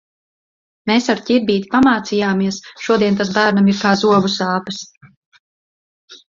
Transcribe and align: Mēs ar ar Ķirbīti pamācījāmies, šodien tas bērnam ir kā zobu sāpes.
Mēs 0.91 1.09
ar 1.13 1.13
ar 1.15 1.21
Ķirbīti 1.27 1.69
pamācījāmies, 1.75 2.59
šodien 2.87 3.21
tas 3.21 3.33
bērnam 3.37 3.71
ir 3.75 3.79
kā 3.85 3.95
zobu 4.07 4.35
sāpes. 4.41 4.85